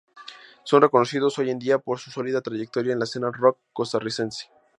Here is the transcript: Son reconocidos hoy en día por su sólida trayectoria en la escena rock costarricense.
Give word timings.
Son 0.63 0.81
reconocidos 0.81 1.37
hoy 1.37 1.51
en 1.51 1.59
día 1.59 1.77
por 1.77 1.99
su 1.99 2.09
sólida 2.09 2.41
trayectoria 2.41 2.91
en 2.91 2.97
la 2.97 3.05
escena 3.05 3.29
rock 3.31 3.59
costarricense. 3.71 4.49